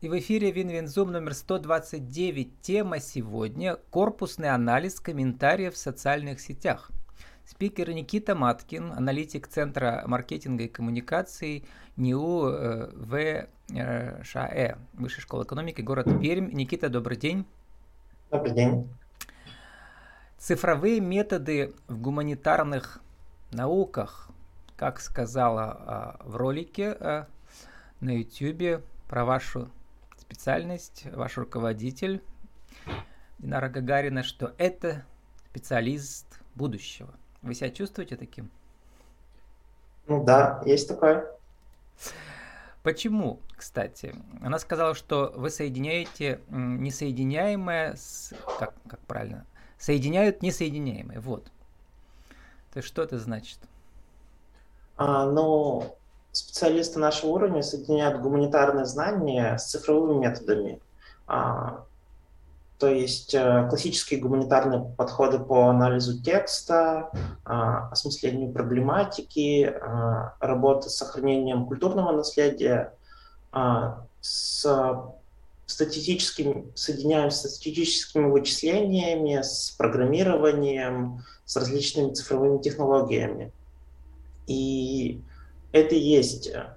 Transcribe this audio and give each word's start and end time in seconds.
И 0.00 0.08
в 0.08 0.18
эфире 0.18 0.50
Win-Win 0.50 0.90
Zoom 0.90 1.12
номер 1.12 1.34
129. 1.34 2.62
Тема 2.62 3.00
сегодня– 3.00 3.76
корпусный 3.90 4.48
анализ 4.48 4.98
комментариев 4.98 5.74
в 5.74 5.76
социальных 5.76 6.40
сетях. 6.40 6.90
Спикер 7.44 7.90
Никита 7.90 8.34
Маткин, 8.34 8.92
аналитик 8.92 9.46
Центра 9.46 10.02
маркетинга 10.06 10.64
и 10.64 10.68
коммуникаций 10.68 11.66
НИУ 11.98 12.46
э, 12.46 14.22
ВШЭ, 14.22 14.78
Высшая 14.94 15.20
школа 15.20 15.42
экономики, 15.42 15.82
город 15.82 16.06
Пермь. 16.18 16.50
Никита, 16.50 16.88
добрый 16.88 17.18
день. 17.18 17.44
Добрый 18.30 18.54
день. 18.54 18.88
Цифровые 20.38 21.00
методы 21.00 21.74
в 21.88 22.00
гуманитарных 22.00 23.02
науках, 23.52 24.30
как 24.78 24.98
сказала 24.98 25.64
а, 25.64 26.16
в 26.24 26.36
ролике 26.36 26.96
а, 26.98 27.26
на 28.00 28.16
YouTube 28.16 28.82
про 29.06 29.26
вашу 29.26 29.68
специальность, 30.30 31.06
ваш 31.12 31.36
руководитель 31.38 32.22
Динара 33.40 33.68
Гагарина, 33.68 34.22
что 34.22 34.54
это 34.58 35.04
специалист 35.50 36.40
будущего. 36.54 37.12
Вы 37.42 37.54
себя 37.54 37.70
чувствуете 37.70 38.16
таким? 38.16 38.48
Ну 40.06 40.22
да, 40.22 40.62
есть 40.64 40.86
такое. 40.86 41.28
Почему, 42.84 43.40
кстати? 43.56 44.14
Она 44.40 44.60
сказала, 44.60 44.94
что 44.94 45.32
вы 45.34 45.50
соединяете 45.50 46.40
несоединяемое 46.48 47.96
с... 47.96 48.32
Как, 48.58 48.74
как 48.88 49.00
правильно? 49.00 49.44
Соединяют 49.78 50.42
несоединяемое. 50.42 51.20
Вот. 51.20 51.44
То 52.72 52.76
есть 52.76 52.88
что 52.88 53.02
это 53.02 53.18
значит? 53.18 53.58
А, 54.96 55.26
ну, 55.26 55.96
специалисты 56.32 56.98
нашего 56.98 57.30
уровня 57.30 57.62
соединяют 57.62 58.20
гуманитарные 58.20 58.86
знания 58.86 59.56
с 59.56 59.70
цифровыми 59.70 60.18
методами. 60.18 60.80
А, 61.26 61.84
то 62.78 62.88
есть 62.88 63.34
э, 63.34 63.66
классические 63.68 64.20
гуманитарные 64.20 64.80
подходы 64.96 65.38
по 65.38 65.68
анализу 65.68 66.22
текста, 66.22 67.10
а, 67.44 67.88
осмыслению 67.90 68.52
проблематики, 68.52 69.64
а, 69.64 70.34
работы 70.40 70.88
с 70.88 70.96
сохранением 70.96 71.66
культурного 71.66 72.12
наследия, 72.12 72.94
с 74.20 74.64
статистическими, 75.66 76.70
соединяем 76.74 77.30
с 77.30 77.38
статистическими 77.40 78.30
вычислениями, 78.30 79.40
с 79.42 79.74
программированием, 79.76 81.24
с 81.44 81.56
различными 81.56 82.12
цифровыми 82.12 82.62
технологиями. 82.62 83.52
И 84.46 85.20
это 85.72 85.94
и 85.94 85.98
есть 85.98 86.48
э, 86.48 86.76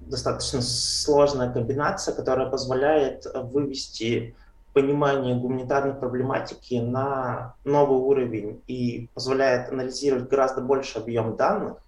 достаточно 0.00 0.60
сложная 0.62 1.52
комбинация, 1.52 2.14
которая 2.14 2.48
позволяет 2.48 3.26
вывести 3.34 4.34
понимание 4.72 5.34
гуманитарной 5.34 5.94
проблематики 5.94 6.74
на 6.74 7.54
новый 7.64 7.98
уровень 7.98 8.62
и 8.66 9.08
позволяет 9.14 9.70
анализировать 9.70 10.28
гораздо 10.28 10.60
больше 10.60 10.98
объем 10.98 11.36
данных, 11.36 11.78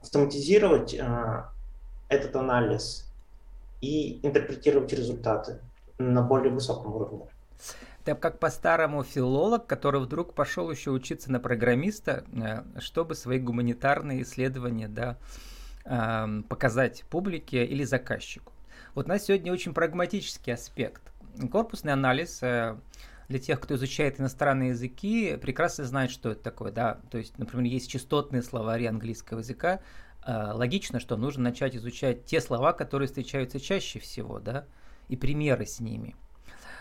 автоматизировать 0.00 0.94
э, 0.94 1.44
этот 2.08 2.36
анализ 2.36 3.10
и 3.80 4.24
интерпретировать 4.24 4.92
результаты 4.92 5.60
на 5.98 6.22
более 6.22 6.52
высоком 6.52 6.94
уровне. 6.94 7.26
Это 8.06 8.14
как 8.14 8.38
по-старому 8.38 9.02
филолог, 9.02 9.66
который 9.66 10.00
вдруг 10.00 10.32
пошел 10.32 10.70
еще 10.70 10.92
учиться 10.92 11.32
на 11.32 11.40
программиста, 11.40 12.24
э, 12.32 12.80
чтобы 12.80 13.16
свои 13.16 13.40
гуманитарные 13.40 14.22
исследования 14.22 14.86
да, 14.86 15.18
эм, 15.84 16.44
показать 16.44 17.02
публике 17.10 17.64
или 17.64 17.82
заказчику. 17.82 18.52
Вот 18.94 19.06
у 19.06 19.08
нас 19.08 19.24
сегодня 19.24 19.52
очень 19.52 19.74
прагматический 19.74 20.54
аспект. 20.54 21.02
Корпусный 21.50 21.92
анализ 21.92 22.44
э, 22.44 22.76
для 23.28 23.40
тех, 23.40 23.58
кто 23.58 23.74
изучает 23.74 24.20
иностранные 24.20 24.68
языки, 24.68 25.36
прекрасно 25.42 25.82
знает, 25.82 26.12
что 26.12 26.30
это 26.30 26.44
такое. 26.44 26.70
Да? 26.70 27.00
То 27.10 27.18
есть, 27.18 27.36
например, 27.38 27.64
есть 27.64 27.90
частотные 27.90 28.42
словари 28.42 28.86
английского 28.86 29.40
языка. 29.40 29.80
Э, 30.24 30.52
логично, 30.52 31.00
что 31.00 31.16
нужно 31.16 31.42
начать 31.42 31.74
изучать 31.74 32.24
те 32.24 32.40
слова, 32.40 32.72
которые 32.72 33.08
встречаются 33.08 33.58
чаще 33.58 33.98
всего, 33.98 34.38
да, 34.38 34.64
и 35.08 35.16
примеры 35.16 35.66
с 35.66 35.80
ними– 35.80 36.14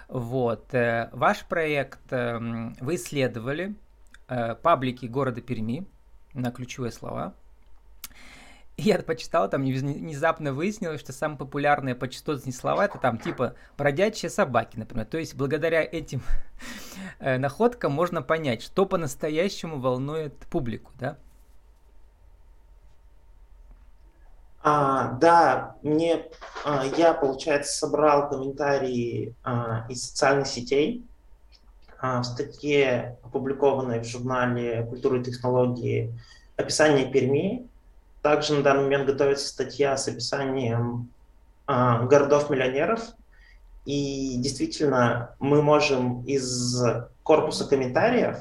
вот. 0.07 0.73
Э, 0.73 1.09
ваш 1.11 1.45
проект 1.45 2.11
эм, 2.11 2.75
вы 2.79 2.95
исследовали 2.95 3.75
э, 4.27 4.55
паблики 4.55 5.05
города 5.05 5.41
Перми 5.41 5.87
на 6.33 6.51
ключевые 6.51 6.91
слова. 6.91 7.33
Я 8.77 8.99
почитал, 8.99 9.49
там 9.49 9.61
внезапно 9.61 10.51
выяснилось, 10.51 10.99
что 10.99 11.13
самые 11.13 11.37
популярные 11.37 11.95
по 11.95 12.09
частотности 12.09 12.59
слова 12.59 12.83
это 12.83 12.97
там 12.97 13.17
типа 13.17 13.55
бродячие 13.77 14.29
собаки, 14.29 14.77
например. 14.77 15.05
То 15.05 15.17
есть 15.17 15.35
благодаря 15.35 15.81
этим 15.81 16.21
э, 17.19 17.37
находкам 17.37 17.93
можно 17.93 18.21
понять, 18.21 18.61
что 18.61 18.85
по-настоящему 18.85 19.79
волнует 19.79 20.35
публику, 20.47 20.91
да? 20.99 21.17
А, 24.67 25.11
да, 25.11 25.75
мне 25.83 26.25
а, 26.63 26.85
я, 26.97 27.13
получается, 27.13 27.77
собрал 27.77 28.29
комментарии 28.29 29.35
а, 29.43 29.85
из 29.89 30.09
социальных 30.09 30.47
сетей 30.47 31.05
а, 31.99 32.21
в 32.21 32.23
статье, 32.23 33.19
опубликованной 33.21 33.99
в 33.99 34.05
журнале 34.05 34.83
«Культура 34.89 35.19
и 35.19 35.23
технологии» 35.23 36.19
описание 36.57 37.05
Перми. 37.05 37.67
Также 38.23 38.55
на 38.55 38.63
данный 38.63 38.85
момент 38.85 39.05
готовится 39.05 39.47
статья 39.47 39.95
с 39.97 40.07
описанием 40.07 41.11
а, 41.67 42.01
городов-миллионеров. 42.07 43.01
И 43.85 44.33
действительно, 44.39 45.35
мы 45.37 45.61
можем 45.61 46.23
из 46.23 46.83
корпуса 47.21 47.67
комментариев 47.67 48.37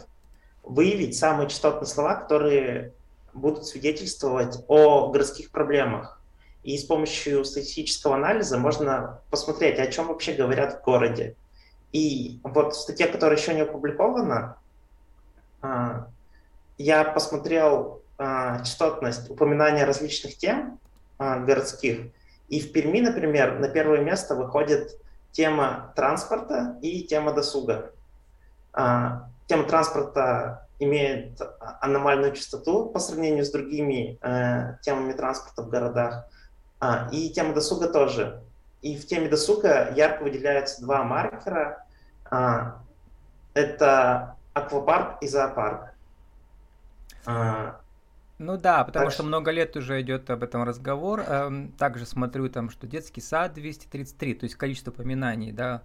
выявить 0.63 1.19
самые 1.19 1.51
частотные 1.51 1.87
слова, 1.87 2.15
которые 2.15 2.95
будут 3.35 3.67
свидетельствовать 3.67 4.65
о 4.69 5.11
городских 5.11 5.51
проблемах. 5.51 6.21
И 6.63 6.79
с 6.79 6.85
помощью 6.85 7.45
статистического 7.45 8.15
анализа 8.15 8.57
можно 8.57 9.21
посмотреть, 9.31 9.79
о 9.79 9.87
чем 9.89 10.09
вообще 10.09 10.33
говорят 10.33 10.81
в 10.81 10.85
городе. 10.85 11.37
И 11.93 12.41
вот 12.43 12.75
статья, 12.75 13.07
которая 13.07 13.39
еще 13.39 13.55
не 13.55 13.61
опубликована, 13.61 14.57
а, 15.61 16.09
я 16.79 17.05
посмотрел 17.05 18.03
а, 18.19 18.61
частотность 18.65 19.31
упоминания 19.31 19.85
различных 19.85 20.37
тем 20.37 20.81
а, 21.19 21.39
городских. 21.39 22.13
И 22.49 22.61
в 22.61 22.73
Перми, 22.73 23.01
например, 23.01 23.59
на 23.59 23.69
первое 23.69 24.01
место 24.01 24.35
выходит 24.35 24.99
тема 25.33 25.93
транспорта 25.97 26.79
и 26.83 27.03
тема 27.03 27.33
досуга. 27.33 27.93
Тема 28.73 29.65
транспорта 29.69 30.64
имеет 30.85 31.41
аномальную 31.81 32.33
частоту 32.33 32.87
по 32.87 32.99
сравнению 32.99 33.45
с 33.45 33.51
другими 33.51 34.19
э, 34.21 34.77
темами 34.83 35.13
транспорта 35.13 35.63
в 35.63 35.69
городах. 35.69 36.27
А, 36.81 37.09
и 37.13 37.31
тема 37.31 37.55
досуга 37.55 37.89
тоже. 37.89 38.43
И 38.83 38.97
в 38.97 39.07
теме 39.07 39.29
досуга 39.29 39.91
ярко 39.95 40.23
выделяются 40.23 40.83
два 40.83 41.03
маркера. 41.05 41.85
А, 42.31 42.83
это 43.55 44.37
аквапарк 44.53 45.23
и 45.23 45.27
зоопарк. 45.27 45.95
А, 47.27 47.81
ну 48.39 48.57
да, 48.57 48.85
потому 48.85 49.07
так... 49.07 49.15
что 49.15 49.23
много 49.23 49.51
лет 49.51 49.77
уже 49.77 50.01
идет 50.01 50.29
об 50.29 50.43
этом 50.43 50.65
разговор. 50.65 51.21
Эм, 51.21 51.73
также 51.73 52.05
смотрю 52.05 52.49
там, 52.49 52.69
что 52.69 52.87
детский 52.87 53.21
сад 53.21 53.55
233, 53.55 54.35
то 54.35 54.45
есть 54.45 54.57
количество 54.57 54.91
упоминаний, 54.91 55.53
да, 55.53 55.83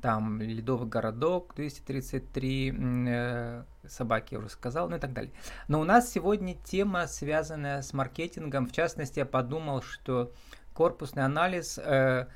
там 0.00 0.40
Ледовый 0.40 0.88
городок 0.88 1.54
233, 1.56 2.74
э, 3.08 3.64
собаки 3.86 4.34
я 4.34 4.40
уже 4.40 4.48
сказал, 4.48 4.88
ну 4.88 4.96
и 4.96 5.00
так 5.00 5.12
далее. 5.12 5.32
Но 5.68 5.80
у 5.80 5.84
нас 5.84 6.10
сегодня 6.10 6.54
тема, 6.54 7.06
связанная 7.06 7.82
с 7.82 7.92
маркетингом. 7.92 8.66
В 8.66 8.72
частности, 8.72 9.18
я 9.18 9.26
подумал, 9.26 9.82
что 9.82 10.32
корпусный 10.72 11.24
анализ 11.24 11.78
э, 11.78 12.26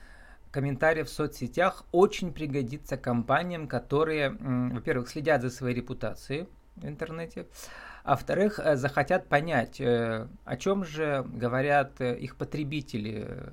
комментариев 0.50 1.08
в 1.08 1.12
соцсетях 1.12 1.84
очень 1.92 2.32
пригодится 2.32 2.96
компаниям, 2.96 3.68
которые, 3.68 4.30
э, 4.30 4.68
во-первых, 4.74 5.08
следят 5.08 5.42
за 5.42 5.50
своей 5.50 5.76
репутацией 5.76 6.48
в 6.76 6.86
интернете, 6.86 7.46
а 8.04 8.12
во-вторых, 8.12 8.58
э, 8.58 8.76
захотят 8.76 9.28
понять, 9.28 9.80
э, 9.80 10.26
о 10.44 10.56
чем 10.56 10.84
же 10.84 11.24
говорят 11.26 12.00
э, 12.00 12.18
их 12.18 12.36
потребители, 12.36 13.52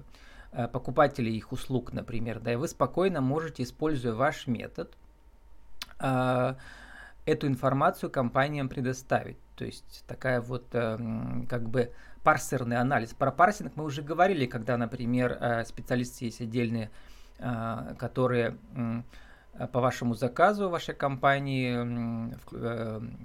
покупателей 0.52 1.36
их 1.36 1.52
услуг, 1.52 1.94
например, 1.94 2.40
да, 2.40 2.54
и 2.54 2.56
вы 2.56 2.68
спокойно 2.68 3.22
можете, 3.22 3.64
используя 3.64 4.14
ваш 4.14 4.48
метод, 4.48 4.96
э, 6.00 6.56
эту 7.26 7.48
информацию 7.48 8.10
компаниям 8.10 8.70
предоставить. 8.70 9.38
То 9.56 9.66
есть 9.66 10.04
такая 10.08 10.42
вот 10.42 10.66
э, 10.74 10.98
как 11.48 11.70
бы 11.70 11.92
парсерный 12.24 12.78
анализ. 12.78 13.14
Про 13.14 13.32
парсинг 13.32 13.74
мы 13.76 13.84
уже 13.84 14.02
говорили, 14.02 14.46
когда, 14.46 14.78
например, 14.78 15.64
специалисты 15.66 16.26
есть 16.26 16.42
отдельные, 16.42 16.90
которые 17.98 18.58
по 19.72 19.80
вашему 19.80 20.16
заказу 20.16 20.70
вашей 20.70 20.96
компании 20.96 22.36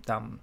там 0.04 0.40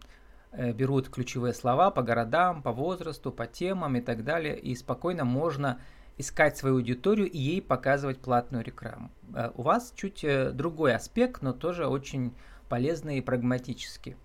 берут 0.51 1.09
ключевые 1.09 1.53
слова 1.53 1.91
по 1.91 2.01
городам, 2.01 2.61
по 2.61 2.73
возрасту, 2.73 3.31
по 3.31 3.47
темам 3.47 3.95
и 3.95 4.01
так 4.01 4.25
далее, 4.25 4.59
и 4.59 4.75
спокойно 4.75 5.23
можно 5.23 5.79
искать 6.21 6.57
свою 6.57 6.75
аудиторию 6.75 7.29
и 7.29 7.37
ей 7.37 7.61
показывать 7.61 8.19
платную 8.19 8.63
рекламу. 8.63 9.11
Э, 9.35 9.51
у 9.55 9.61
вас 9.61 9.93
чуть 9.95 10.23
э, 10.23 10.51
другой 10.51 10.95
аспект, 10.95 11.41
но 11.41 11.53
тоже 11.53 11.87
очень 11.87 12.33
полезный 12.69 13.17
и 13.17 13.21
прагматический. 13.21 14.15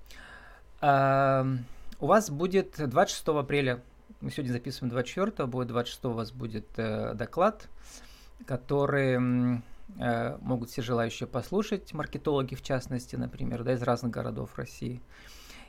У 0.81 2.07
вас 2.07 2.31
будет 2.31 2.75
26 2.77 3.29
апреля, 3.29 3.83
мы 4.21 4.31
сегодня 4.31 4.53
записываем 4.53 4.91
24, 4.91 5.47
будет 5.47 5.69
26 5.69 6.05
у 6.05 6.11
вас 6.11 6.31
будет 6.31 6.67
доклад, 6.77 7.67
который 8.45 9.19
могут 9.99 10.71
все 10.71 10.83
желающие 10.83 11.27
послушать, 11.27 11.93
маркетологи 11.95 12.55
в 12.55 12.63
частности, 12.63 13.17
например, 13.17 13.65
да, 13.65 13.73
из 13.73 13.83
разных 13.83 14.13
городов 14.13 14.57
России 14.57 15.01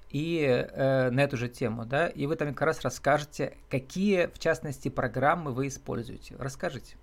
и 0.10 0.40
э, 0.42 1.10
на 1.10 1.22
эту 1.22 1.38
же 1.38 1.50
тему, 1.50 1.86
да, 1.86 2.08
и 2.08 2.26
вы 2.26 2.36
там 2.36 2.50
как 2.50 2.62
раз 2.62 2.82
расскажете, 2.82 3.58
какие, 3.70 4.28
в 4.28 4.40
частности, 4.40 4.90
программы 4.90 5.52
вы 5.52 5.68
используете. 5.68 6.36
Расскажите. 6.40 6.96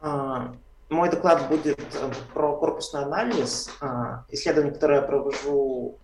А, 0.00 0.54
мой 0.88 1.10
доклад 1.10 1.48
будет 1.48 1.78
э, 1.78 2.12
про 2.34 2.56
корпусный 2.56 3.02
анализ. 3.02 3.70
А, 3.80 4.24
исследование, 4.30 4.72
которое 4.72 5.00
я 5.00 5.06
провожу, 5.06 5.98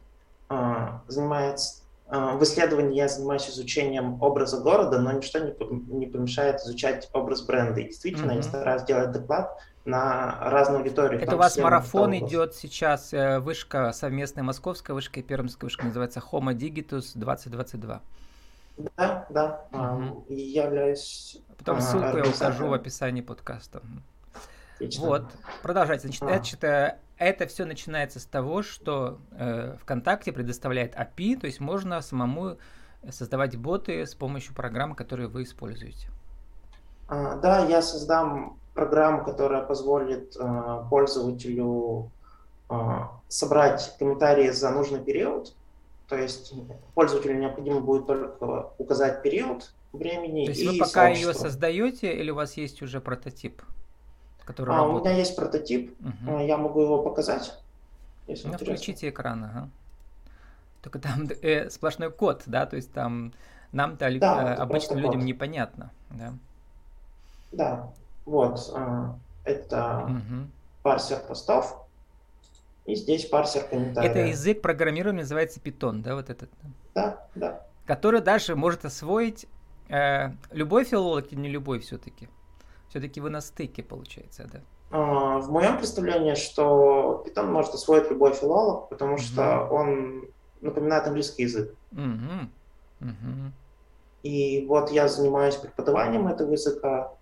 а, 0.49 1.03
занимается 1.09 1.84
в 2.09 2.43
исследовании 2.43 2.97
я 2.97 3.09
занимаюсь 3.09 3.49
изучением 3.49 4.23
образа 4.23 4.61
города, 4.61 5.01
но 5.01 5.13
ничто 5.13 5.55
не 5.89 6.07
помешает 6.07 6.61
изучать 6.61 7.09
образ 7.13 7.43
бренда. 7.43 7.81
И 7.81 7.85
действительно, 7.85 8.33
mm-hmm. 8.33 8.37
я 8.37 8.43
стараюсь 8.43 8.83
делать 8.83 9.13
доклад 9.13 9.59
на 9.85 10.39
разную 10.41 10.81
аудиторию. 10.81 11.21
Это 11.21 11.35
у 11.35 11.39
вас 11.39 11.57
марафон 11.57 12.17
идет 12.17 12.55
сейчас, 12.55 13.13
э, 13.13 13.39
вышка 13.39 13.93
совместная 13.93 14.45
московская 14.45 14.95
вышка 14.95 15.21
и 15.21 15.23
пермская 15.23 15.69
вышка, 15.69 15.87
называется 15.87 16.21
Homo 16.21 16.55
Digitus 16.55 17.13
2022. 17.15 18.01
Да, 18.97 19.27
да, 19.29 19.65
угу. 19.73 20.25
и 20.29 20.35
я 20.35 20.65
являюсь... 20.65 21.39
Потом 21.59 21.81
ссылку 21.81 22.17
я 22.17 22.25
укажу 22.25 22.67
в 22.67 22.73
описании 22.73 23.21
подкаста. 23.21 23.83
Отлично. 24.75 25.07
Вот, 25.07 25.25
продолжайте. 25.63 26.09
Значит, 26.09 26.23
а. 26.23 26.27
значит 26.27 26.65
э, 26.65 26.99
это 27.19 27.47
все 27.47 27.65
начинается 27.65 28.21
с 28.21 28.25
того, 28.25 28.63
что 28.63 29.19
э, 29.33 29.77
ВКонтакте 29.81 30.33
предоставляет 30.33 30.95
API, 30.95 31.39
то 31.39 31.47
есть 31.47 31.61
можно 31.61 32.01
самому 32.01 32.57
создавать 33.11 33.57
боты 33.57 34.07
с 34.07 34.15
помощью 34.15 34.55
программ, 34.55 34.95
которые 34.95 35.29
вы 35.29 35.43
используете. 35.43 36.09
А, 37.09 37.37
да, 37.37 37.67
я 37.67 37.83
создам 37.83 38.59
программу, 38.75 39.25
которая 39.25 39.63
позволит 39.63 40.37
э, 40.37 40.85
пользователю 40.91 42.11
э, 42.71 42.75
собрать 43.29 43.95
комментарии 43.99 44.51
за 44.51 44.71
нужный 44.71 45.01
период. 45.01 45.55
То 46.09 46.17
есть 46.17 46.53
пользователю 46.95 47.39
необходимо 47.39 47.81
будет 47.81 48.07
только 48.07 48.71
указать 48.79 49.23
период 49.23 49.73
времени. 49.93 50.47
То 50.47 50.53
есть 50.53 50.67
вы 50.67 50.79
пока 50.79 51.07
сообщество. 51.07 51.29
ее 51.31 51.35
создаете 51.35 52.15
или 52.15 52.31
у 52.31 52.35
вас 52.35 52.57
есть 52.57 52.83
уже 52.83 53.01
прототип? 53.01 53.63
Который 54.45 54.75
а, 54.75 54.79
работает? 54.79 55.03
у 55.03 55.09
меня 55.09 55.19
есть 55.19 55.37
прототип, 55.37 55.97
угу. 56.01 56.39
я 56.41 56.57
могу 56.57 56.83
его 56.83 57.03
показать. 57.03 57.55
Если 58.27 58.49
ну, 58.49 58.55
включите 58.55 59.09
экран, 59.09 59.45
ага. 59.45 59.69
Только 60.83 60.99
там 60.99 61.29
э, 61.43 61.71
сплошной 61.71 62.11
код, 62.11 62.43
да, 62.47 62.67
то 62.67 62.77
есть 62.77 62.93
там 62.93 63.33
нам-то 63.73 64.19
да, 64.19 64.55
э, 64.55 64.55
обычным 64.57 64.99
людям 64.99 65.21
код. 65.21 65.25
непонятно, 65.25 65.91
да. 66.11 66.35
Да, 67.53 67.93
вот, 68.27 68.73
а, 68.75 69.17
это 69.45 70.05
угу. 70.05 70.49
парсер 70.83 71.21
постов. 71.21 71.81
И 72.85 72.97
здесь 72.97 73.25
парсер 73.27 73.65
комментариев. 73.65 74.11
Это 74.11 74.27
язык 74.27 74.61
программирования 74.61 75.21
называется 75.21 75.59
Python, 75.59 76.03
да, 76.03 76.15
вот 76.15 76.29
этот? 76.29 76.51
Да, 76.95 77.27
да. 77.35 77.63
Который 77.87 78.21
дальше 78.21 78.57
может 78.57 78.85
освоить 78.85 79.47
э, 79.89 80.33
любой 80.51 80.85
филолог 80.85 81.33
или 81.33 81.41
не 81.41 81.49
любой 81.49 81.81
все-таки? 81.81 82.29
Все-таки 82.89 83.21
вы 83.21 83.31
на 83.31 83.41
стыке, 83.41 83.83
получается, 83.83 84.49
да? 84.53 84.61
А, 84.91 85.39
в 85.39 85.51
моем 85.51 85.79
представлении, 85.79 86.35
что 86.35 87.25
Python 87.27 87.47
может 87.51 87.75
освоить 87.75 88.11
любой 88.11 88.33
филолог, 88.33 88.89
потому 88.89 89.19
что 89.19 89.65
угу. 89.65 89.75
он 89.75 90.25
напоминает 90.61 91.07
английский 91.07 91.43
язык. 91.43 91.75
Угу. 91.93 93.09
Угу. 93.09 93.53
И 94.23 94.65
вот 94.67 94.91
я 94.91 95.09
занимаюсь 95.09 95.57
преподаванием 95.57 96.27
этого 96.29 96.53
языка, 96.53 97.13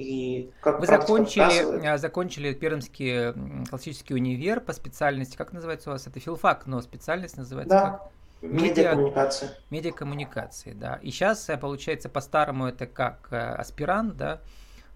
и 0.00 0.50
как 0.62 0.80
Вы 0.80 0.86
закончили, 0.86 1.86
а, 1.86 1.98
закончили 1.98 2.54
Пермский 2.54 3.66
классический 3.68 4.14
универ 4.14 4.60
по 4.60 4.72
специальности, 4.72 5.36
как 5.36 5.52
называется 5.52 5.90
у 5.90 5.92
вас? 5.92 6.06
Это 6.06 6.18
филфак, 6.20 6.66
но 6.66 6.80
специальность 6.80 7.36
называется 7.36 7.74
да. 7.74 7.90
как? 7.90 8.10
Медиакоммуникация. 8.40 9.50
Медиакоммуникации, 9.68 10.72
да. 10.72 10.98
И 11.02 11.10
сейчас, 11.10 11.50
э, 11.50 11.58
получается, 11.58 12.08
по-старому 12.08 12.66
это 12.66 12.86
как 12.86 13.28
э, 13.30 13.36
аспирант, 13.36 14.16
да, 14.16 14.40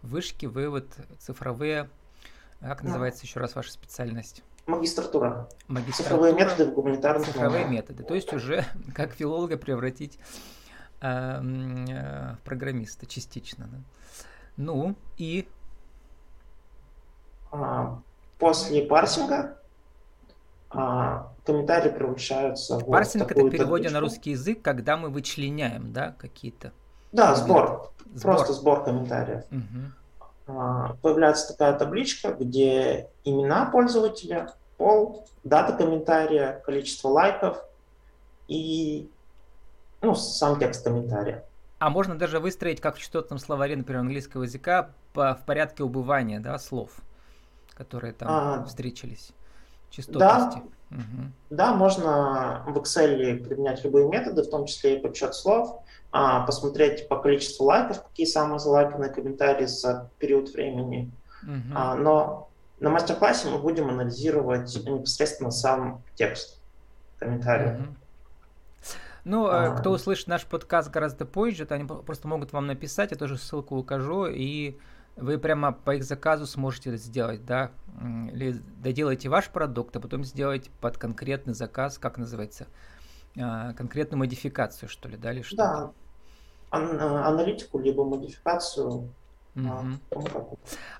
вышки, 0.04 0.46
вывод, 0.46 0.86
цифровые. 1.18 1.88
Как 2.60 2.82
да. 2.82 2.88
называется 2.88 3.24
еще 3.24 3.40
раз 3.40 3.54
ваша 3.54 3.72
специальность? 3.72 4.42
Магистратура. 4.66 5.48
Магистратура. 5.68 6.04
Цифровые 6.04 6.34
методы 6.34 6.70
в 6.70 6.74
гуманитарных 6.74 7.26
Цифровые 7.26 7.66
методы. 7.66 8.02
То 8.04 8.14
есть 8.14 8.32
уже 8.32 8.64
как 8.94 9.12
филолога 9.12 9.56
превратить 9.56 10.18
э, 11.00 11.06
э, 11.08 12.34
в 12.34 12.38
программиста 12.44 13.06
частично. 13.06 13.66
Да? 13.66 13.78
Ну, 14.56 14.96
и? 15.18 15.46
А, 17.52 18.00
после 18.38 18.82
парсинга 18.82 19.58
а, 20.70 21.32
комментарии 21.44 21.90
превращаются 21.90 22.78
в 22.78 22.86
Парсинг 22.86 23.30
это 23.30 23.48
переводе 23.48 23.90
на 23.90 24.00
русский 24.00 24.30
язык, 24.30 24.62
когда 24.62 24.96
мы 24.96 25.08
вычленяем, 25.10 25.92
да, 25.92 26.16
какие-то. 26.18 26.72
Да, 27.14 27.36
сбор. 27.36 27.92
сбор. 28.12 28.34
Просто 28.34 28.52
сбор 28.52 28.82
комментариев. 28.82 29.44
Угу. 29.52 30.96
Появляется 31.00 31.52
такая 31.52 31.78
табличка, 31.78 32.32
где 32.32 33.08
имена 33.24 33.66
пользователя, 33.66 34.52
пол, 34.76 35.24
дата 35.44 35.74
комментария, 35.74 36.60
количество 36.66 37.08
лайков 37.08 37.62
и 38.48 39.08
ну, 40.02 40.16
сам 40.16 40.58
текст 40.58 40.82
комментария. 40.82 41.44
А 41.78 41.88
можно 41.88 42.18
даже 42.18 42.40
выстроить, 42.40 42.80
как 42.80 42.96
в 42.96 42.98
частотном 42.98 43.38
словаре, 43.38 43.76
например, 43.76 44.00
английского 44.00 44.42
языка, 44.42 44.90
по, 45.12 45.34
в 45.34 45.46
порядке 45.46 45.84
убывания 45.84 46.40
да, 46.40 46.58
слов, 46.58 46.90
которые 47.74 48.12
там 48.12 48.28
а, 48.28 48.64
встречались. 48.64 49.30
Частотности. 49.90 50.58
Да, 50.58 50.62
угу. 50.94 51.28
да, 51.50 51.74
можно 51.74 52.64
в 52.66 52.78
Excel 52.78 53.36
применять 53.46 53.84
любые 53.84 54.08
методы, 54.08 54.42
в 54.42 54.50
том 54.50 54.66
числе 54.66 54.96
и 54.96 55.00
подсчет 55.00 55.34
слов, 55.34 55.82
а, 56.12 56.46
посмотреть 56.46 57.08
по 57.08 57.18
количеству 57.18 57.66
лайков, 57.66 58.02
какие 58.02 58.26
самые 58.26 58.58
залайканные 58.58 59.10
комментарии 59.10 59.66
за 59.66 60.10
период 60.18 60.52
времени. 60.52 61.10
Угу. 61.42 61.78
Но 61.98 62.48
на 62.80 62.90
мастер-классе 62.90 63.48
мы 63.50 63.58
будем 63.58 63.88
анализировать 63.88 64.74
непосредственно 64.86 65.50
сам 65.50 66.02
текст 66.14 66.60
комментариев. 67.18 67.80
Угу. 67.80 67.94
Ну, 69.24 69.46
а, 69.46 69.70
кто 69.70 69.90
услышит 69.90 70.28
наш 70.28 70.44
подкаст 70.44 70.90
гораздо 70.90 71.24
позже, 71.24 71.64
то 71.64 71.74
они 71.74 71.84
просто 71.84 72.28
могут 72.28 72.52
вам 72.52 72.66
написать, 72.66 73.10
я 73.10 73.16
тоже 73.16 73.38
ссылку 73.38 73.76
укажу, 73.76 74.26
и 74.26 74.78
вы 75.16 75.38
прямо 75.38 75.72
по 75.72 75.94
их 75.94 76.04
заказу 76.04 76.46
сможете 76.46 76.90
это 76.90 76.98
сделать, 76.98 77.44
да, 77.44 77.70
или 78.32 78.52
доделайте 78.78 79.28
ваш 79.28 79.48
продукт, 79.48 79.96
а 79.96 80.00
потом 80.00 80.24
сделать 80.24 80.70
под 80.80 80.98
конкретный 80.98 81.54
заказ, 81.54 81.98
как 81.98 82.18
называется, 82.18 82.66
а, 83.40 83.72
конкретную 83.74 84.18
модификацию, 84.18 84.88
что 84.88 85.08
ли, 85.08 85.16
да, 85.16 85.32
или 85.32 85.42
что? 85.42 85.56
Да, 85.56 85.92
Ан- 86.70 87.00
аналитику, 87.00 87.78
либо 87.78 88.04
модификацию. 88.04 89.10
Угу. 89.54 90.20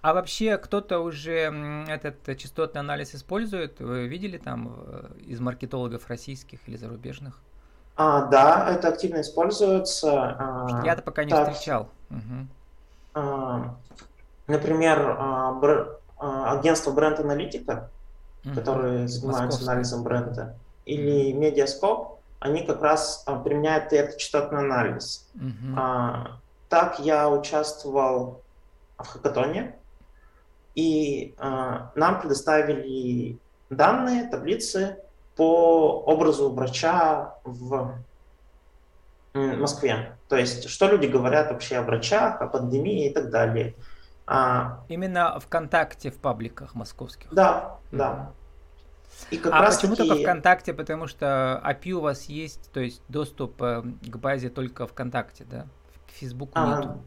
А 0.00 0.14
вообще 0.14 0.58
кто-то 0.58 1.00
уже 1.00 1.52
этот 1.88 2.36
частотный 2.38 2.80
анализ 2.80 3.12
использует? 3.14 3.80
Вы 3.80 4.06
видели 4.06 4.38
там 4.38 4.76
э, 4.76 5.10
из 5.26 5.40
маркетологов 5.40 6.08
российских 6.08 6.68
или 6.68 6.76
зарубежных? 6.76 7.40
А, 7.96 8.26
да, 8.26 8.70
это 8.70 8.88
активно 8.88 9.22
используется. 9.22 10.36
А, 10.38 10.82
Я-то 10.84 11.02
пока 11.02 11.24
не 11.24 11.30
так, 11.30 11.50
встречал. 11.50 11.90
Угу. 12.10 12.48
А, 13.14 13.76
например, 14.46 14.98
бр, 15.60 15.98
а, 16.18 16.52
агентство 16.58 16.90
бренд-аналитика, 16.90 17.90
которые 18.54 19.08
занимаются 19.08 19.62
анализом 19.62 20.02
бренда, 20.02 20.56
или 20.84 21.32
Медиаскоп, 21.32 22.20
они 22.40 22.64
как 22.66 22.82
раз 22.82 23.22
а, 23.26 23.38
применяют 23.38 23.92
этот 23.92 24.18
частотный 24.18 24.60
анализ. 24.60 25.28
А, 25.76 26.38
так 26.68 26.98
я 26.98 27.30
участвовал 27.30 28.42
в 28.98 29.06
хакатоне, 29.06 29.76
и 30.74 31.34
нам 31.38 32.20
предоставили 32.20 33.38
данные, 33.70 34.28
таблицы 34.28 34.96
по 35.36 36.02
образу 36.04 36.50
врача 36.50 37.36
в 37.44 37.94
Москве. 39.34 40.13
То 40.28 40.36
есть, 40.36 40.68
что 40.68 40.88
люди 40.88 41.06
говорят 41.06 41.50
вообще 41.50 41.76
о 41.76 41.82
врачах, 41.82 42.40
о 42.40 42.46
пандемии 42.46 43.08
и 43.10 43.12
так 43.12 43.30
далее. 43.30 43.74
А, 44.26 44.84
Именно 44.88 45.38
ВКонтакте, 45.40 46.10
в 46.10 46.18
пабликах 46.18 46.74
московских. 46.74 47.32
Да, 47.32 47.78
mm-hmm. 47.90 47.96
да. 47.96 48.32
И 49.30 49.36
как 49.36 49.52
а 49.52 49.60
раз 49.60 49.76
почему 49.76 49.96
таки... 49.96 50.08
только 50.08 50.22
ВКонтакте? 50.22 50.72
Потому 50.72 51.06
что 51.06 51.62
API 51.64 51.92
у 51.92 52.00
вас 52.00 52.24
есть, 52.24 52.72
то 52.72 52.80
есть 52.80 53.02
доступ 53.08 53.62
э, 53.62 53.82
к 53.82 54.16
базе 54.16 54.48
только 54.48 54.86
ВКонтакте, 54.86 55.44
да? 55.44 55.66
К 56.06 56.10
Фейсбуку 56.12 56.52
а, 56.54 56.66
нету. 56.66 57.02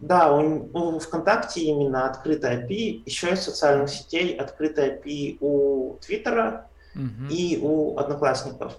Да, 0.00 0.32
у, 0.32 0.70
у 0.72 0.98
ВКонтакте 0.98 1.60
именно 1.60 2.06
открытая 2.08 2.66
API, 2.66 3.02
еще 3.04 3.32
из 3.32 3.42
социальных 3.42 3.90
сетей 3.90 4.34
открытая 4.36 4.98
API 4.98 5.38
у 5.40 5.98
Твиттера 6.00 6.68
угу. 6.94 7.26
и 7.30 7.58
у 7.60 7.98
Одноклассников. 7.98 8.78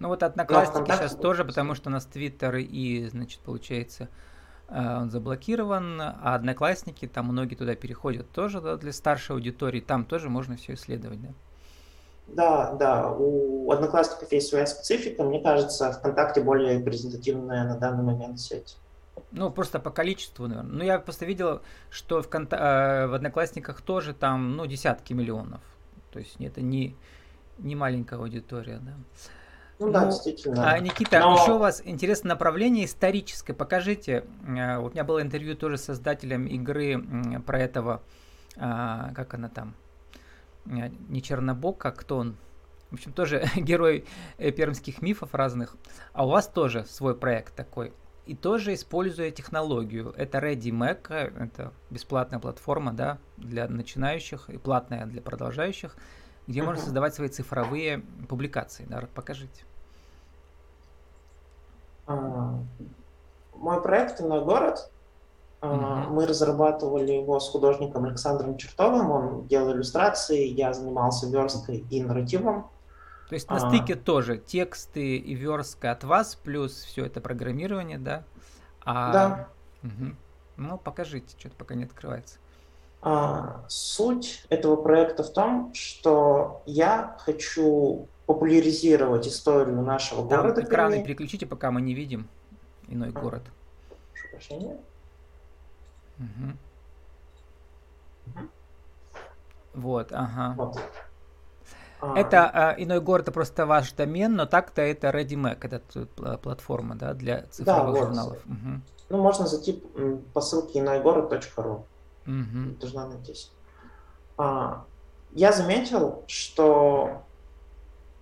Ну 0.00 0.08
вот 0.08 0.22
Одноклассники 0.22 0.90
сейчас 0.90 1.14
тоже, 1.14 1.44
потому 1.44 1.74
что 1.74 1.90
у 1.90 1.92
нас 1.92 2.06
Твиттер 2.06 2.56
и, 2.56 3.06
значит, 3.06 3.40
получается, 3.40 4.08
э, 4.68 4.96
он 4.96 5.10
заблокирован, 5.10 6.00
а 6.00 6.34
Одноклассники, 6.34 7.06
там 7.06 7.26
многие 7.26 7.54
туда 7.54 7.74
переходят 7.74 8.30
тоже 8.32 8.62
да, 8.62 8.76
для 8.76 8.92
старшей 8.92 9.32
аудитории, 9.32 9.80
там 9.80 10.06
тоже 10.06 10.30
можно 10.30 10.56
все 10.56 10.72
исследовать, 10.72 11.20
да? 11.20 11.28
Да, 12.28 12.72
да, 12.72 13.10
у 13.10 13.70
Одноклассников 13.70 14.32
есть 14.32 14.48
своя 14.48 14.66
специфика, 14.66 15.22
мне 15.22 15.40
кажется, 15.40 15.92
ВКонтакте 15.92 16.40
более 16.40 16.78
репрезентативная 16.78 17.64
на 17.64 17.76
данный 17.76 18.02
момент 18.02 18.40
сеть. 18.40 18.78
Ну, 19.32 19.50
просто 19.50 19.80
по 19.80 19.90
количеству, 19.90 20.46
наверное. 20.46 20.72
Ну, 20.72 20.84
я 20.84 20.98
просто 20.98 21.26
видел, 21.26 21.60
что 21.90 22.22
в, 22.22 22.28
конта- 22.28 22.56
э, 22.56 23.06
в 23.06 23.14
Одноклассниках 23.14 23.82
тоже 23.82 24.14
там, 24.14 24.56
ну, 24.56 24.64
десятки 24.64 25.12
миллионов. 25.12 25.60
То 26.10 26.20
есть 26.20 26.36
это 26.40 26.62
не, 26.62 26.96
не 27.58 27.76
маленькая 27.76 28.18
аудитория, 28.18 28.78
да. 28.78 28.94
Ну, 29.80 29.86
ну 29.86 29.92
да, 29.92 30.04
действительно. 30.04 30.70
А, 30.70 30.78
Никита, 30.78 31.20
Но... 31.20 31.34
еще 31.34 31.54
у 31.54 31.58
вас 31.58 31.82
интересное 31.84 32.30
направление 32.30 32.84
историческое. 32.84 33.54
Покажите. 33.54 34.24
Э, 34.46 34.76
у 34.78 34.90
меня 34.90 35.04
было 35.04 35.22
интервью 35.22 35.56
тоже 35.56 35.78
с 35.78 35.84
создателем 35.84 36.46
игры 36.46 37.02
про 37.46 37.58
этого, 37.58 38.02
а, 38.56 39.12
как 39.14 39.34
она 39.34 39.48
там, 39.48 39.74
э, 40.66 40.90
не 41.08 41.22
Чернобок, 41.22 41.84
а 41.86 41.92
кто 41.92 42.18
он? 42.18 42.36
В 42.90 42.94
общем, 42.94 43.12
тоже 43.12 43.44
герой 43.56 44.04
пермских 44.36 45.00
мифов 45.00 45.34
разных. 45.34 45.76
А 46.12 46.26
у 46.26 46.28
вас 46.28 46.46
тоже 46.46 46.84
свой 46.84 47.16
проект 47.16 47.56
такой 47.56 47.92
и 48.26 48.34
тоже 48.36 48.74
используя 48.74 49.32
технологию. 49.32 50.14
Это 50.16 50.38
ReadyMac, 50.38 51.10
это 51.10 51.72
бесплатная 51.90 52.38
платформа 52.38 52.92
да, 52.92 53.18
для 53.36 53.66
начинающих 53.66 54.50
и 54.50 54.56
платная 54.56 55.06
для 55.06 55.20
продолжающих, 55.20 55.96
где 56.46 56.60
uh-huh. 56.60 56.66
можно 56.66 56.82
создавать 56.82 57.14
свои 57.14 57.28
цифровые 57.28 58.04
публикации. 58.28 58.86
Да, 58.88 59.08
покажите. 59.14 59.64
А, 62.10 62.58
мой 63.54 63.82
проект 63.82 64.20
«Иной 64.20 64.44
город». 64.44 64.90
Uh-huh. 65.60 66.08
Мы 66.08 66.26
разрабатывали 66.26 67.12
его 67.12 67.38
с 67.38 67.50
художником 67.50 68.06
Александром 68.06 68.56
Чертовым. 68.56 69.10
Он 69.10 69.46
делал 69.46 69.72
иллюстрации, 69.72 70.46
я 70.46 70.72
занимался 70.72 71.28
версткой 71.28 71.84
и 71.90 72.02
нарративом. 72.02 72.70
То 73.28 73.34
есть 73.34 73.48
на 73.50 73.56
а. 73.56 73.60
стыке 73.60 73.94
тоже 73.94 74.38
тексты 74.38 75.18
и 75.18 75.34
верстка 75.34 75.90
от 75.90 76.02
вас, 76.02 76.34
плюс 76.34 76.72
все 76.72 77.04
это 77.04 77.20
программирование, 77.20 77.98
да? 77.98 78.24
А... 78.84 79.12
Да. 79.12 79.48
Угу. 79.82 80.16
Ну, 80.56 80.78
покажите, 80.78 81.36
что-то 81.38 81.56
пока 81.56 81.74
не 81.74 81.84
открывается. 81.84 82.38
А, 83.02 83.64
суть 83.68 84.46
этого 84.48 84.76
проекта 84.76 85.22
в 85.22 85.32
том, 85.32 85.72
что 85.74 86.62
я 86.64 87.16
хочу 87.20 88.08
популяризировать 88.30 89.26
историю 89.26 89.82
нашего 89.82 90.28
Там 90.28 90.42
города. 90.42 90.62
Экраны 90.62 90.92
Перми. 90.92 91.06
переключите, 91.06 91.46
пока 91.46 91.72
мы 91.72 91.80
не 91.80 91.94
видим 91.94 92.28
иной 92.86 93.08
а. 93.08 93.20
город. 93.20 93.42
Прошу 94.12 94.28
прощения. 94.30 94.78
Угу. 96.16 96.52
Угу. 98.26 98.48
Вот, 99.74 100.12
ага. 100.12 100.54
Вот. 100.56 100.78
А, 102.00 102.16
это 102.16 102.76
э, 102.78 102.84
иной 102.84 103.00
город, 103.00 103.24
это 103.24 103.32
просто 103.32 103.66
ваш 103.66 103.92
домен, 103.94 104.36
но 104.36 104.46
так-то 104.46 104.80
это 104.80 105.08
ReadyMac, 105.08 105.58
это 105.62 106.38
платформа, 106.38 106.94
да, 106.94 107.14
для 107.14 107.42
цифровых 107.50 107.94
да, 107.94 108.00
журналов. 108.00 108.38
Вот. 108.44 108.54
Угу. 108.54 108.80
Ну, 109.08 109.18
можно 109.18 109.48
зайти 109.48 109.82
по 110.32 110.40
ссылке 110.40 110.78
инойгород.ру. 110.78 111.84
Угу. 112.26 112.78
Должна 112.78 113.08
найтись. 113.08 113.50
А, 114.38 114.84
я 115.32 115.50
заметил, 115.50 116.22
что 116.28 117.08
а, 117.08 117.29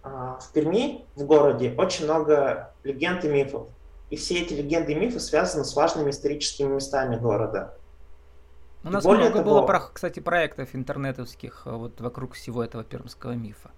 в 0.02 0.52
Перми, 0.52 1.04
в 1.16 1.24
городе, 1.24 1.74
очень 1.76 2.04
много 2.04 2.72
легенд 2.84 3.24
и 3.24 3.28
мифов. 3.28 3.68
И 4.10 4.16
все 4.16 4.40
эти 4.40 4.54
легенды 4.54 4.92
и 4.92 4.94
мифы 4.94 5.20
связаны 5.20 5.64
с 5.64 5.74
важными 5.76 6.10
историческими 6.10 6.74
местами 6.74 7.16
города. 7.16 7.74
У 8.84 8.90
нас 8.90 9.04
Более 9.04 9.28
много 9.28 9.44
того, 9.44 9.66
было, 9.66 9.90
кстати, 9.92 10.20
проектов 10.20 10.70
интернетовских 10.72 11.62
э, 11.66 11.70
вот 11.70 12.00
вокруг 12.00 12.34
всего 12.34 12.62
этого 12.62 12.84
пермского 12.84 13.32
мифа. 13.32 13.70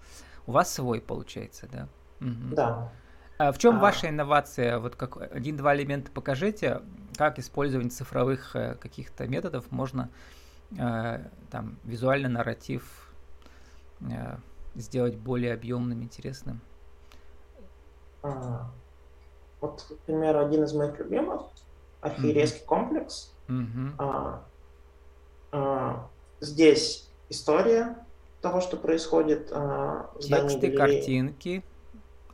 У 0.46 0.52
вас 0.52 0.72
свой, 0.72 1.00
получается, 1.00 1.68
да? 1.72 1.88
Угу. 2.20 2.54
Да. 2.54 2.92
А 3.38 3.52
в 3.52 3.58
чем 3.58 3.76
а... 3.76 3.80
ваша 3.80 4.10
инновация? 4.10 4.78
Вот 4.78 4.96
как 4.96 5.16
один-два 5.32 5.74
элемента 5.74 6.12
покажите, 6.12 6.82
как 7.16 7.38
использование 7.38 7.90
цифровых 7.90 8.54
э, 8.54 8.74
каких-то 8.74 9.26
методов 9.26 9.70
можно 9.72 10.10
э, 10.78 11.20
там 11.50 11.78
визуальный 11.84 12.28
нарратив 12.28 13.10
э, 14.02 14.36
сделать 14.74 15.16
более 15.16 15.54
объемным, 15.54 16.02
интересным. 16.02 16.60
А, 18.22 18.70
вот, 19.60 19.86
например, 19.90 20.36
один 20.36 20.64
из 20.64 20.72
моих 20.72 20.98
любимых 20.98 21.42
архиерейский 22.00 22.60
mm-hmm. 22.60 22.66
комплекс. 22.66 23.32
Mm-hmm. 23.48 23.92
А, 23.98 24.44
а, 25.52 26.08
здесь 26.40 27.08
история 27.28 27.96
того, 28.40 28.60
что 28.60 28.76
происходит 28.76 29.50
а, 29.52 30.10
Тексты, 30.20 30.68
галереи. 30.68 30.76
картинки. 30.76 31.64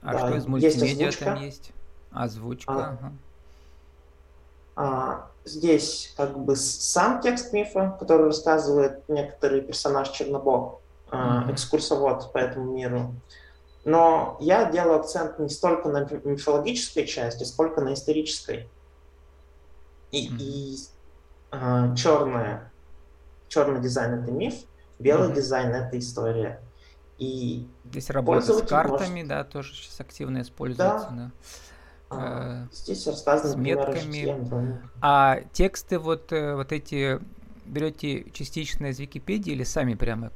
А 0.03 0.13
да, 0.13 0.19
что 0.19 0.37
из 0.37 0.47
мультимедиа 0.47 1.07
есть 1.07 1.19
там 1.19 1.41
есть? 1.41 1.73
Озвучка. 2.13 2.73
А, 2.73 2.91
ага. 2.91 3.13
а, 4.77 5.31
здесь 5.45 6.15
как 6.17 6.39
бы 6.39 6.55
сам 6.57 7.21
текст 7.21 7.53
мифа, 7.53 7.97
который 7.99 8.27
рассказывает 8.27 9.09
некоторый 9.09 9.63
персонаж 9.63 10.11
Чернобог. 10.11 10.81
Экскурсовод 11.11 12.33
по 12.33 12.39
этому 12.39 12.73
миру. 12.73 13.15
Но 13.85 14.37
я 14.41 14.71
делаю 14.71 15.01
акцент 15.01 15.39
не 15.39 15.49
столько 15.49 15.89
на 15.89 16.01
мифологической 16.25 17.07
части, 17.07 17.45
сколько 17.45 17.81
на 17.81 17.95
исторической. 17.95 18.69
И, 20.11 20.29
и 20.39 20.77
а, 21.51 21.95
черная 21.95 22.73
черный 23.49 23.81
дизайн 23.81 24.23
это 24.23 24.31
миф, 24.31 24.55
белый 24.99 25.31
mm-hmm. 25.31 25.35
дизайн 25.35 25.71
это 25.71 25.99
история. 25.99 26.61
И 27.19 27.67
Здесь 27.85 28.11
работа 28.11 28.53
с 28.53 28.63
картами, 28.63 29.23
может... 29.23 29.29
да, 29.29 29.45
тоже 29.45 29.75
сейчас 29.75 30.01
активно 30.01 30.43
используется, 30.43 31.09
да. 31.11 31.17
да. 31.17 31.31
А, 32.09 32.65
э, 32.65 32.75
здесь 32.75 33.07
рассказано, 33.07 33.53
с 33.53 33.57
метками. 33.57 34.81
А 35.01 35.41
тексты 35.53 35.99
вот, 35.99 36.33
э, 36.33 36.55
вот 36.55 36.73
эти 36.73 37.19
берете 37.65 38.31
частично 38.31 38.87
из 38.87 38.99
Википедии 38.99 39.53
или 39.53 39.65
сами 39.65 39.95
прямо 39.95 40.31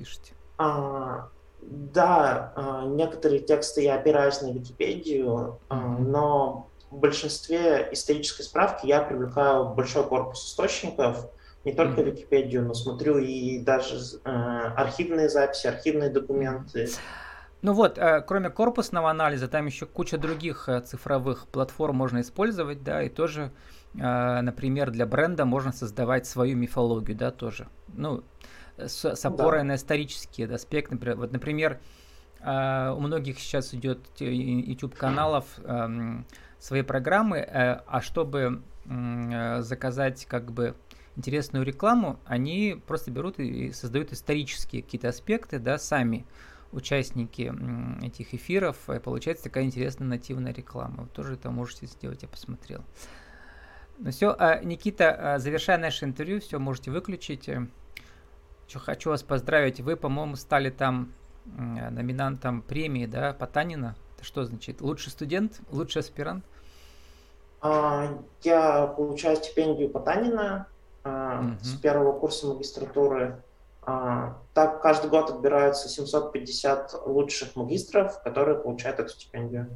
пишете? 0.00 0.32
А, 0.58 1.28
да, 1.62 2.52
а, 2.56 2.86
некоторые 2.86 3.40
тексты 3.40 3.82
я 3.82 3.94
опираюсь 3.94 4.40
на 4.42 4.50
Википедию, 4.52 5.58
mm-hmm. 5.68 5.98
но 5.98 6.68
в 6.90 6.98
большинстве 6.98 7.88
исторической 7.92 8.42
справки 8.42 8.86
я 8.86 9.02
привлекаю 9.02 9.74
большой 9.74 10.04
корпус 10.04 10.48
источников, 10.48 11.26
не 11.64 11.72
только 11.72 12.00
mm-hmm. 12.00 12.10
Википедию, 12.10 12.64
но 12.64 12.74
смотрю 12.74 13.18
и 13.18 13.58
даже 13.58 13.96
э, 14.24 14.30
архивные 14.30 15.28
записи, 15.28 15.66
архивные 15.66 16.08
документы. 16.08 16.88
Ну 17.62 17.74
вот, 17.74 17.98
э, 17.98 18.22
кроме 18.26 18.48
корпусного 18.48 19.10
анализа, 19.10 19.46
там 19.46 19.66
еще 19.66 19.84
куча 19.84 20.16
других 20.16 20.68
э, 20.68 20.80
цифровых 20.80 21.46
платформ 21.48 21.96
можно 21.96 22.22
использовать, 22.22 22.82
да, 22.82 23.02
и 23.02 23.10
тоже, 23.10 23.52
э, 23.94 24.40
например, 24.40 24.90
для 24.90 25.04
бренда 25.04 25.44
можно 25.44 25.70
создавать 25.72 26.26
свою 26.26 26.56
мифологию, 26.56 27.16
да, 27.16 27.30
тоже. 27.30 27.68
Ну, 27.88 28.24
с, 28.86 29.04
с 29.16 29.24
опорой 29.24 29.60
да. 29.60 29.64
на 29.64 29.74
исторический 29.76 30.44
аспект, 30.44 30.90
например, 30.90 31.16
вот, 31.16 31.32
например, 31.32 31.80
э, 32.40 32.94
у 32.96 33.00
многих 33.00 33.38
сейчас 33.38 33.74
идет 33.74 34.00
YouTube 34.18 34.94
каналов 34.94 35.46
э, 35.58 36.22
свои 36.58 36.82
программы, 36.82 37.38
э, 37.38 37.80
а 37.86 38.00
чтобы 38.00 38.62
э, 38.84 39.62
заказать 39.62 40.26
как 40.26 40.52
бы 40.52 40.74
интересную 41.16 41.64
рекламу, 41.64 42.18
они 42.24 42.80
просто 42.86 43.10
берут 43.10 43.38
и 43.38 43.72
создают 43.72 44.12
исторические 44.12 44.82
какие-то 44.82 45.08
аспекты, 45.08 45.58
да, 45.58 45.78
сами 45.78 46.26
участники 46.72 47.52
этих 48.04 48.32
эфиров, 48.32 48.88
и 48.88 48.98
получается 49.00 49.44
такая 49.44 49.64
интересная 49.64 50.06
нативная 50.06 50.54
реклама. 50.54 51.02
Вы 51.02 51.08
тоже 51.08 51.34
это 51.34 51.50
можете 51.50 51.86
сделать, 51.86 52.22
я 52.22 52.28
посмотрел. 52.28 52.84
Ну 53.98 54.12
все, 54.12 54.34
а, 54.38 54.62
Никита, 54.62 55.34
а, 55.34 55.38
завершая 55.38 55.78
наше 55.78 56.04
интервью, 56.04 56.40
все, 56.40 56.58
можете 56.58 56.90
выключить. 56.90 57.50
Еще 58.70 58.78
хочу 58.78 59.10
вас 59.10 59.24
поздравить, 59.24 59.80
вы, 59.80 59.96
по-моему, 59.96 60.36
стали 60.36 60.70
там 60.70 61.12
номинантом 61.44 62.62
премии, 62.62 63.04
да, 63.04 63.32
Потанина. 63.32 63.96
Это 64.14 64.24
что 64.24 64.44
значит? 64.44 64.80
Лучший 64.80 65.10
студент, 65.10 65.60
лучший 65.72 66.02
аспирант? 66.02 66.44
А, 67.60 68.16
я 68.42 68.86
получаю 68.86 69.38
стипендию 69.38 69.90
Потанина 69.90 70.68
угу. 71.02 71.58
с 71.60 71.80
первого 71.80 72.16
курса 72.16 72.46
магистратуры. 72.46 73.42
А, 73.82 74.38
так 74.54 74.80
каждый 74.80 75.10
год 75.10 75.30
отбираются 75.30 75.88
750 75.88 77.08
лучших 77.08 77.56
магистров, 77.56 78.22
которые 78.22 78.56
получают 78.56 79.00
эту 79.00 79.08
стипендию. 79.08 79.68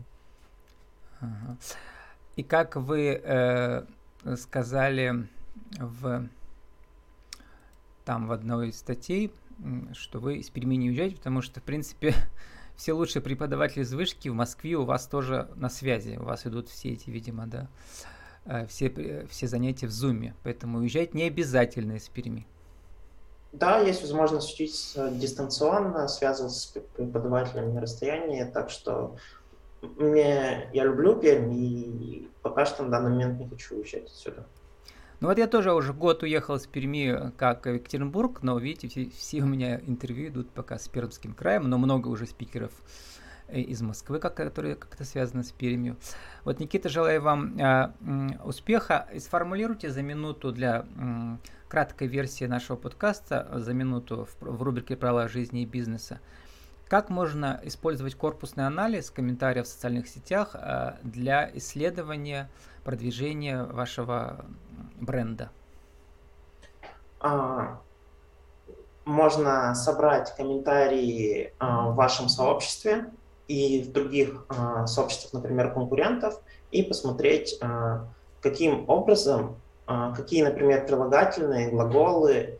И 2.36 2.44
как 2.44 2.76
вы 2.76 3.20
э, 3.20 3.82
сказали 4.36 5.26
в 5.80 6.28
там 8.04 8.26
в 8.26 8.32
одной 8.32 8.68
из 8.68 8.78
статей, 8.78 9.32
что 9.92 10.18
вы 10.18 10.36
из 10.36 10.50
Перми 10.50 10.74
не 10.76 10.88
уезжаете, 10.88 11.16
потому 11.16 11.42
что, 11.42 11.60
в 11.60 11.62
принципе, 11.62 12.14
все 12.76 12.92
лучшие 12.92 13.22
преподаватели 13.22 13.82
из 13.82 13.92
вышки 13.92 14.28
в 14.28 14.34
Москве 14.34 14.76
у 14.76 14.84
вас 14.84 15.06
тоже 15.06 15.48
на 15.56 15.68
связи. 15.68 16.16
У 16.16 16.24
вас 16.24 16.46
идут 16.46 16.68
все 16.68 16.90
эти, 16.90 17.10
видимо, 17.10 17.46
да, 17.46 17.68
э, 18.44 18.66
все, 18.66 19.26
все 19.30 19.46
занятия 19.46 19.86
в 19.86 19.92
Зуме. 19.92 20.34
Поэтому 20.42 20.78
уезжать 20.78 21.14
не 21.14 21.24
обязательно 21.24 21.92
из 21.92 22.08
Перми. 22.08 22.46
Да, 23.52 23.78
есть 23.78 24.02
возможность 24.02 24.52
учиться 24.52 25.10
дистанционно, 25.10 26.08
связываться 26.08 26.58
с 26.58 26.66
преподавателями 26.96 27.72
на 27.72 27.80
расстоянии, 27.80 28.42
так 28.42 28.68
что 28.68 29.16
мне, 29.80 30.68
я 30.72 30.84
люблю 30.84 31.14
Пермь 31.14 31.52
и 31.52 32.28
пока 32.42 32.66
что 32.66 32.82
на 32.82 32.90
данный 32.90 33.10
момент 33.10 33.38
не 33.38 33.48
хочу 33.48 33.76
уезжать 33.76 34.06
отсюда. 34.06 34.44
Ну 35.24 35.28
вот 35.30 35.38
я 35.38 35.46
тоже 35.46 35.72
уже 35.72 35.94
год 35.94 36.22
уехал 36.22 36.58
с 36.60 36.66
Перми 36.66 37.32
как 37.38 37.64
в 37.64 37.72
Екатеринбург, 37.72 38.42
но 38.42 38.58
видите, 38.58 38.88
все, 38.88 39.08
все 39.08 39.42
у 39.42 39.46
меня 39.46 39.80
интервью 39.80 40.28
идут 40.28 40.50
пока 40.50 40.78
с 40.78 40.86
Пермским 40.86 41.32
краем, 41.32 41.70
но 41.70 41.78
много 41.78 42.08
уже 42.08 42.26
спикеров 42.26 42.72
э, 43.48 43.58
из 43.58 43.80
Москвы, 43.80 44.18
как, 44.18 44.34
которые 44.34 44.74
как-то 44.74 45.02
связаны 45.04 45.42
с 45.42 45.50
Пермью. 45.50 45.96
Вот, 46.44 46.60
Никита, 46.60 46.90
желаю 46.90 47.22
вам 47.22 47.58
э, 47.58 48.38
успеха. 48.44 49.08
И 49.14 49.18
сформулируйте 49.18 49.88
за 49.88 50.02
минуту 50.02 50.52
для 50.52 50.84
э, 50.94 51.36
краткой 51.68 52.08
версии 52.08 52.44
нашего 52.44 52.76
подкаста, 52.76 53.48
за 53.54 53.72
минуту 53.72 54.26
в, 54.26 54.58
в 54.58 54.62
рубрике 54.62 54.94
«Правила 54.94 55.26
жизни 55.26 55.62
и 55.62 55.64
бизнеса», 55.64 56.20
как 56.86 57.08
можно 57.08 57.60
использовать 57.64 58.14
корпусный 58.14 58.66
анализ 58.66 59.10
комментариев 59.10 59.64
в 59.64 59.68
социальных 59.68 60.06
сетях 60.06 60.50
э, 60.52 60.96
для 61.02 61.50
исследования 61.54 62.50
продвижения 62.84 63.64
вашего 63.64 64.44
бренда? 65.00 65.50
А, 67.20 67.80
можно 69.04 69.74
собрать 69.74 70.34
комментарии 70.36 71.52
а, 71.58 71.88
в 71.88 71.94
вашем 71.94 72.28
сообществе 72.28 73.06
и 73.48 73.82
в 73.82 73.92
других 73.92 74.46
а, 74.48 74.86
сообществах, 74.86 75.32
например, 75.32 75.72
конкурентов, 75.72 76.40
и 76.70 76.82
посмотреть, 76.82 77.60
каким 78.42 78.90
образом, 78.90 79.60
какие, 79.86 80.42
например, 80.42 80.84
прилагательные, 80.84 81.70
глаголы 81.70 82.58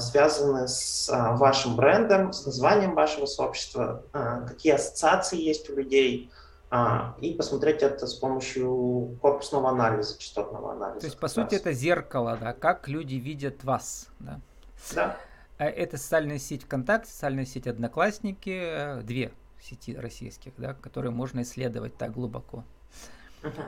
связаны 0.00 0.66
с 0.66 1.08
вашим 1.08 1.76
брендом, 1.76 2.32
с 2.32 2.44
названием 2.44 2.96
вашего 2.96 3.26
сообщества, 3.26 4.02
какие 4.48 4.72
ассоциации 4.72 5.40
есть 5.40 5.70
у 5.70 5.76
людей– 5.76 6.32
а, 6.43 6.43
и 7.20 7.34
посмотреть 7.34 7.82
это 7.82 8.06
с 8.06 8.14
помощью 8.14 9.16
корпусного 9.22 9.70
анализа, 9.70 10.18
частотного 10.18 10.72
анализа. 10.72 11.00
То 11.00 11.06
есть, 11.06 11.18
по 11.18 11.28
сути, 11.28 11.54
это 11.54 11.72
зеркало, 11.72 12.36
да, 12.40 12.52
как 12.52 12.88
люди 12.88 13.14
видят 13.14 13.62
вас, 13.64 14.08
да? 14.18 14.40
Да. 14.94 15.16
А 15.58 15.66
это 15.66 15.96
социальная 15.98 16.38
сеть 16.38 16.64
ВКонтакте, 16.64 17.10
социальная 17.10 17.44
сеть 17.44 17.68
Одноклассники, 17.68 18.50
э, 18.50 19.02
две 19.02 19.32
сети 19.60 19.94
российских, 19.94 20.52
да, 20.56 20.74
которые 20.74 21.12
можно 21.12 21.42
исследовать 21.42 21.96
так 21.96 22.12
глубоко. 22.12 22.64
Uh-huh. 23.42 23.64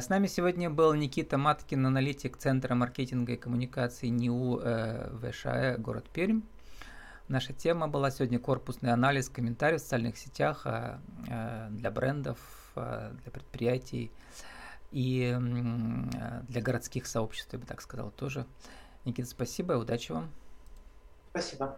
С 0.00 0.08
нами 0.08 0.26
сегодня 0.26 0.70
был 0.70 0.92
Никита 0.94 1.38
Маткин, 1.38 1.86
аналитик 1.86 2.36
Центра 2.36 2.74
маркетинга 2.74 3.34
и 3.34 3.36
коммуникации 3.36 4.08
НИУ 4.08 4.58
э, 4.58 5.30
ВШАЭ, 5.30 5.78
город 5.78 6.06
Пермь. 6.12 6.40
Наша 7.32 7.54
тема 7.54 7.88
была 7.88 8.10
сегодня 8.10 8.38
корпусный 8.38 8.92
анализ 8.92 9.30
комментариев 9.30 9.80
в 9.80 9.84
социальных 9.84 10.18
сетях 10.18 10.66
а, 10.66 11.00
а, 11.30 11.70
для 11.70 11.90
брендов, 11.90 12.38
а, 12.76 13.10
для 13.22 13.32
предприятий 13.32 14.12
и 14.90 15.34
для 16.48 16.60
городских 16.60 17.06
сообществ, 17.06 17.50
я 17.54 17.58
бы 17.58 17.64
так 17.64 17.80
сказал, 17.80 18.10
тоже. 18.10 18.44
Никита, 19.06 19.30
спасибо 19.30 19.72
и 19.72 19.76
удачи 19.78 20.12
вам. 20.12 20.30
Спасибо. 21.30 21.70